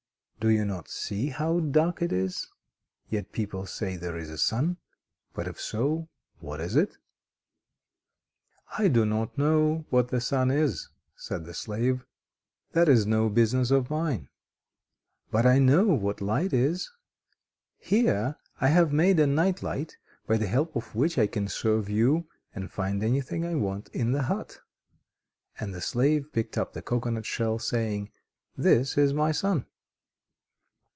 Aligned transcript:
Do 0.41 0.49
you 0.49 0.65
not 0.65 0.87
see 0.87 1.27
how 1.27 1.59
dark 1.59 2.01
it 2.01 2.11
is? 2.11 2.47
Yet 3.07 3.31
people 3.31 3.67
say 3.67 3.95
there 3.95 4.17
is 4.17 4.31
a 4.31 4.39
sun.... 4.39 4.77
But 5.35 5.47
if 5.47 5.61
so, 5.61 6.09
what 6.39 6.59
is 6.59 6.75
it?" 6.75 6.97
"I 8.79 8.87
do 8.87 9.05
not 9.05 9.37
know 9.37 9.85
what 9.91 10.07
the 10.07 10.19
sun 10.19 10.49
is," 10.49 10.89
said 11.15 11.45
the 11.45 11.53
slave. 11.53 12.07
"That 12.71 12.89
is 12.89 13.05
no 13.05 13.29
business 13.29 13.69
of 13.69 13.91
mine. 13.91 14.29
But 15.29 15.45
I 15.45 15.59
know 15.59 15.83
what 15.85 16.21
light 16.21 16.53
is. 16.53 16.91
Here 17.77 18.35
I 18.59 18.69
have 18.69 18.91
made 18.91 19.19
a 19.19 19.27
night 19.27 19.61
light, 19.61 19.95
by 20.25 20.37
the 20.37 20.47
help 20.47 20.75
of 20.75 20.95
which 20.95 21.19
I 21.19 21.27
can 21.27 21.47
serve 21.49 21.87
you 21.87 22.27
and 22.55 22.71
find 22.71 23.03
anything 23.03 23.45
I 23.45 23.53
want 23.53 23.89
in 23.89 24.11
the 24.11 24.23
hut." 24.23 24.57
And 25.59 25.71
the 25.71 25.81
slave 25.81 26.33
picked 26.33 26.57
up 26.57 26.73
the 26.73 26.81
cocoanut 26.81 27.27
shell, 27.27 27.59
saying: 27.59 28.09
"This 28.57 28.97
is 28.97 29.13
my 29.13 29.31
sun." 29.31 29.67